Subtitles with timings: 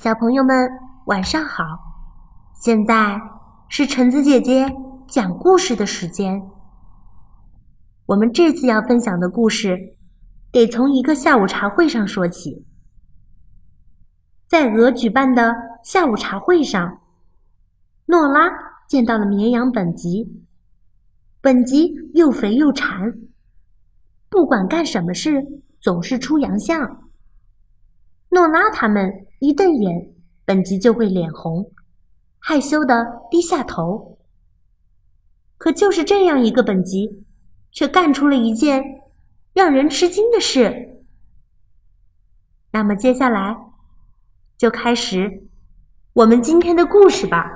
[0.00, 0.70] 小朋友们，
[1.06, 1.64] 晚上好！
[2.54, 3.20] 现在
[3.68, 4.72] 是橙子姐姐
[5.08, 6.40] 讲故事的时间。
[8.06, 9.76] 我们这次要分享的故事，
[10.52, 12.64] 得从一个下午茶会上说起。
[14.46, 17.00] 在鹅举办的下午茶会上，
[18.06, 18.48] 诺拉
[18.86, 20.44] 见到了绵羊本吉。
[21.40, 23.12] 本吉又肥又馋，
[24.28, 25.44] 不管干什么事
[25.80, 27.07] 总是出洋相。
[28.30, 29.26] 诺拉他们。
[29.40, 31.70] 一瞪眼，本吉就会脸红，
[32.40, 34.18] 害羞的低下头。
[35.56, 37.24] 可就是这样一个本吉，
[37.70, 38.82] 却干出了一件
[39.52, 41.04] 让人吃惊的事。
[42.72, 43.56] 那么接下来
[44.56, 45.46] 就开始
[46.14, 47.48] 我们今天的故事吧。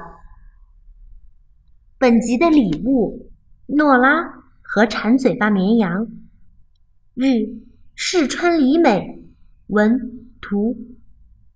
[1.99, 3.29] 本集的礼物：
[3.67, 4.23] 诺拉
[4.63, 6.07] 和馋嘴巴绵羊。
[7.15, 7.25] 日，
[7.97, 9.25] 世川里美，
[9.67, 10.77] 文图。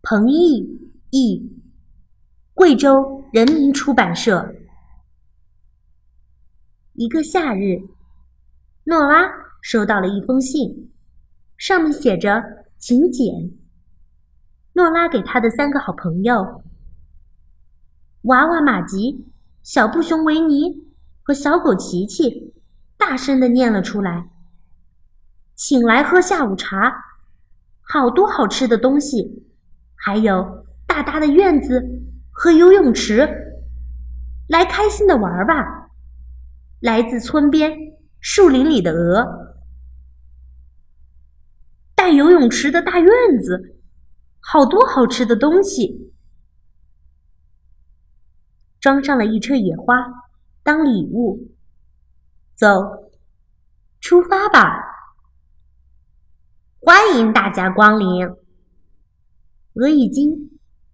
[0.01, 1.61] 彭毅译，
[2.55, 4.55] 贵州人民出版社。
[6.93, 7.83] 一个夏日，
[8.85, 9.29] 诺拉
[9.61, 10.93] 收到了一封信，
[11.59, 12.43] 上面写着
[12.79, 13.51] “请柬”。
[14.75, 16.63] 诺拉给他的三个好朋友——
[18.23, 19.27] 娃娃马吉、
[19.63, 20.85] 小布熊维尼
[21.23, 22.55] 和小狗琪琪，
[22.97, 24.31] 大声的念了出来
[25.57, 26.95] ：“请来喝下午茶，
[27.87, 29.45] 好多好吃的东西。”
[29.99, 31.83] 还有大大的院子
[32.31, 33.29] 和游泳池，
[34.47, 35.91] 来开心的玩吧！
[36.79, 37.77] 来自村边
[38.21, 39.57] 树林里的鹅，
[41.97, 43.11] 带游泳池的大院
[43.43, 43.81] 子，
[44.39, 46.13] 好多好吃的东西，
[48.79, 50.07] 装上了一车野花
[50.63, 51.49] 当礼物。
[52.55, 53.11] 走，
[54.01, 54.86] 出发吧！
[56.87, 58.25] 欢迎大家光临。
[59.75, 60.31] 鹅已经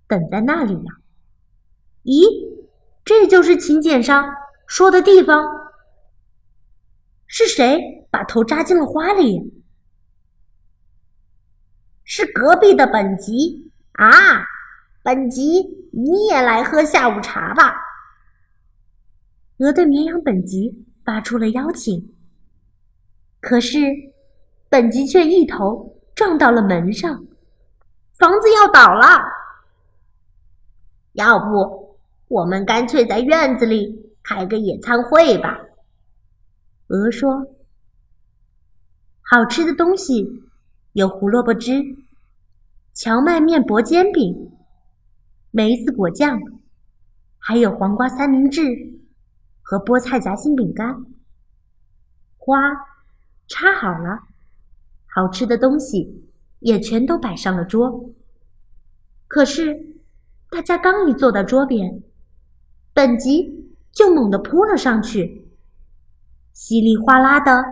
[0.09, 0.87] 等在那里了。
[2.05, 2.25] 咦，
[3.05, 4.25] 这就是请柬上
[4.67, 5.45] 说的地方？
[7.27, 7.79] 是谁
[8.11, 9.39] 把头扎进了花里？
[12.05, 14.09] 是隔壁的本吉啊！
[15.03, 15.61] 本吉，
[15.93, 17.75] 你也来喝下午茶吧。
[19.59, 22.15] 鹅对绵羊本吉发出了邀请，
[23.41, 23.79] 可是
[24.73, 27.27] 本吉却一头撞到了门上。
[28.19, 29.07] 房子要倒了，
[31.13, 35.59] 要不我们干脆在院子里开个野餐会吧？
[36.87, 37.47] 鹅说
[39.31, 40.27] ：“好吃的东西
[40.95, 41.83] 有胡萝卜汁、
[42.95, 44.57] 荞麦面薄煎饼、
[45.51, 46.41] 梅子果酱，
[47.39, 48.63] 还有黄瓜三明治
[49.61, 51.05] 和菠菜夹心饼干。
[52.39, 52.57] 花
[53.49, 54.19] 插好了，
[55.15, 56.19] 好吃的东西。”
[56.63, 58.15] 也全都摆上了桌。
[59.27, 59.77] 可是，
[60.49, 62.05] 大家刚一坐到桌边，
[62.95, 65.51] 本吉就猛地扑了上去，
[66.53, 67.65] 稀里哗啦的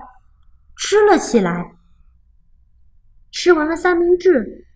[0.76, 1.76] 吃了起来。
[3.30, 4.66] 吃完了三明治，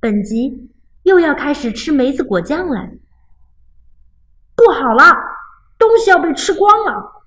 [0.00, 0.70] 本吉
[1.02, 2.92] 又要开始吃梅子果酱了。
[4.56, 5.04] 不好了，
[5.78, 7.24] 东西要被吃光了！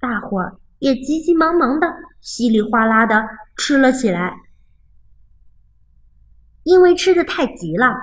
[0.00, 1.86] 大伙儿也急急忙忙的
[2.20, 4.36] 稀里哗啦的吃了起来。
[6.64, 7.94] 因为吃的太急了，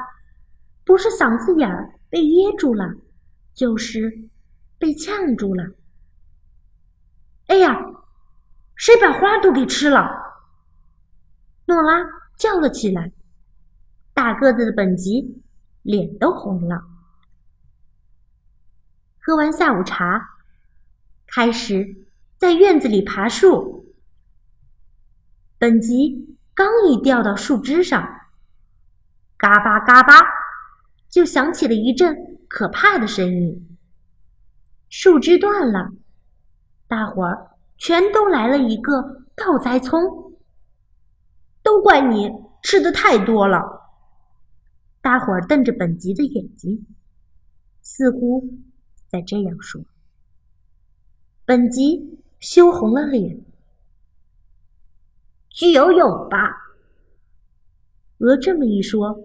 [0.83, 2.95] 不是嗓子眼儿被噎住了，
[3.53, 4.27] 就是
[4.79, 5.63] 被呛住了。
[7.47, 7.79] 哎呀，
[8.75, 10.09] 谁把花都给吃了？
[11.65, 12.03] 诺拉
[12.37, 13.11] 叫了起来。
[14.13, 15.43] 大个子的本吉
[15.83, 16.81] 脸都红了。
[19.19, 20.39] 喝完下午茶，
[21.27, 22.04] 开始
[22.45, 23.95] 在院子里爬树。
[25.57, 28.07] 本吉刚一掉到树枝上。
[29.35, 30.13] 嘎巴嘎巴，
[31.09, 32.15] 就响起了一阵
[32.47, 33.75] 可怕的声音。
[34.89, 35.89] 树枝断了，
[36.87, 40.37] 大伙儿全都来了一个倒栽葱。
[41.63, 42.29] 都怪你
[42.61, 43.89] 吃的太多了！
[45.01, 46.85] 大伙儿瞪着本吉的眼睛，
[47.81, 48.47] 似乎
[49.07, 49.81] 在这样说。
[51.43, 53.39] 本吉羞红了脸。
[55.49, 56.51] 去游泳吧。
[58.19, 59.17] 鹅这么一说。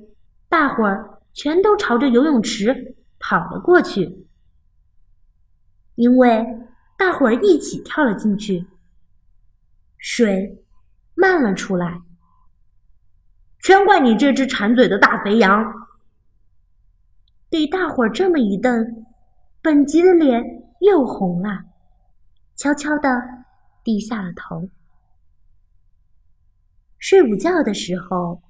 [0.49, 4.27] 大伙儿全都朝着游泳池跑了过去，
[5.95, 6.45] 因为
[6.99, 8.67] 大伙儿一起跳了进去，
[9.97, 10.65] 水
[11.15, 12.03] 漫了出来。
[13.63, 15.65] 全怪你这只馋嘴的大肥羊！
[17.49, 19.07] 给大伙儿这么一瞪，
[19.63, 20.43] 本吉的脸
[20.81, 21.63] 又红了，
[22.61, 23.09] 悄悄的
[23.83, 24.69] 低下了头。
[26.99, 28.43] 睡午觉的时候。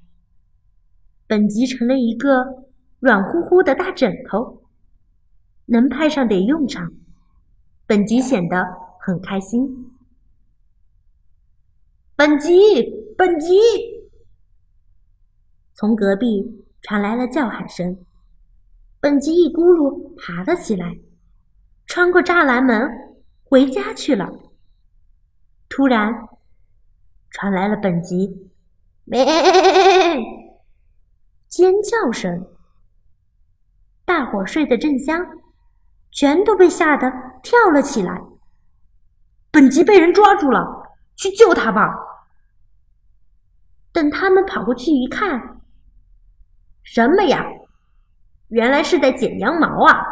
[1.29, 2.45] 本吉成了一个
[2.99, 4.65] 软乎乎的大枕头，
[5.67, 6.93] 能派上点用场。
[7.87, 8.67] 本吉显得
[8.99, 9.93] 很开心。
[12.17, 12.53] 本吉，
[13.17, 13.55] 本吉！
[15.75, 18.05] 从隔壁传来了叫喊声。
[18.99, 20.99] 本吉一咕噜爬了起来，
[21.87, 22.91] 穿过栅栏门
[23.51, 24.31] 回家去了。
[25.69, 26.15] 突然，
[27.31, 28.49] 传来了本吉
[29.05, 29.27] “咩”
[31.51, 32.47] 尖叫声。
[34.05, 35.19] 大伙睡得正香，
[36.13, 37.11] 全都被吓得
[37.43, 38.23] 跳了起来。
[39.51, 41.93] 本吉被人抓住了，去救他吧！
[43.93, 45.61] 等他们跑过去一看，
[46.85, 47.45] 什么呀？
[48.51, 50.07] 原来是在剪羊毛啊！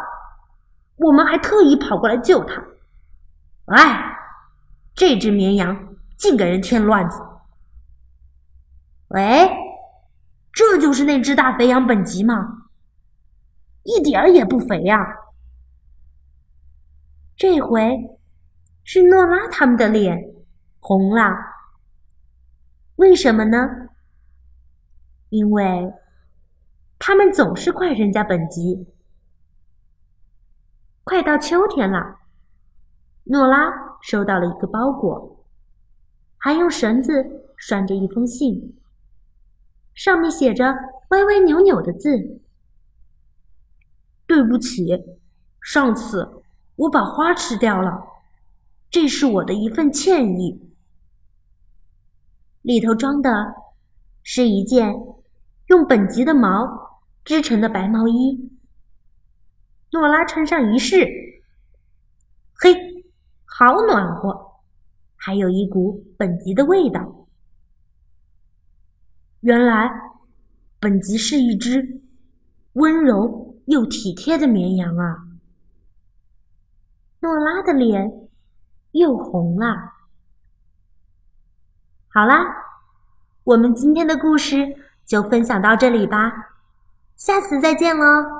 [0.97, 2.61] 我们还特意跑过来救他。
[3.69, 4.17] 哎，
[4.93, 7.21] 这只绵羊净给人添乱子。
[9.09, 9.49] 喂，
[10.51, 12.67] 这就是那只大肥羊本吉吗？
[13.83, 14.97] 一点儿也不肥呀！
[17.35, 17.97] 这回
[18.83, 20.17] 是诺拉他们的脸
[20.79, 21.33] 红了。
[22.97, 23.57] 为什么呢？
[25.29, 25.93] 因为。
[27.01, 28.85] 他们总是怪人家本吉。
[31.05, 32.18] 快到秋天了，
[33.29, 33.71] 诺拉
[34.01, 35.45] 收到了一个包裹，
[36.37, 37.13] 还用绳子
[37.55, 38.75] 拴着一封信，
[39.93, 40.73] 上面写着
[41.09, 42.41] 歪歪扭扭的字
[44.25, 44.87] ：“对不起，
[45.61, 46.43] 上次
[46.75, 48.03] 我把花吃掉了，
[48.89, 50.73] 这是我的一份歉意。”
[52.63, 53.53] 里头装的
[54.23, 54.93] 是一件
[55.67, 56.89] 用本吉的毛。
[57.25, 58.49] 织成的白毛衣，
[59.91, 61.38] 诺拉穿上一试，
[63.59, 64.61] 好暖和，
[65.17, 67.27] 还有一股本吉的味道。
[69.41, 69.91] 原来，
[70.79, 72.01] 本吉是一只
[72.71, 75.27] 温柔又体贴的绵羊啊！
[77.19, 78.29] 诺拉的脸
[78.91, 79.75] 又红了。
[82.07, 82.45] 好啦，
[83.43, 84.55] 我们今天的故事
[85.05, 86.31] 就分享到这里吧。
[87.17, 88.38] 下次再见喽。